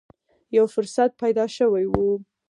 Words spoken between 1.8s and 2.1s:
و